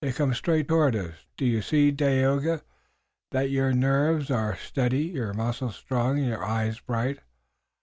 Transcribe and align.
They 0.00 0.14
come 0.14 0.32
straight 0.32 0.66
toward 0.66 0.96
us. 0.96 1.26
Do 1.36 1.44
you 1.44 1.60
see, 1.60 1.92
Dagaeoga, 1.92 2.62
that 3.32 3.50
your 3.50 3.74
nerves 3.74 4.30
are 4.30 4.56
steady, 4.56 5.04
your 5.08 5.34
muscles 5.34 5.76
strong 5.76 6.16
and 6.18 6.26
your 6.26 6.42
eyes 6.42 6.80
bright. 6.80 7.18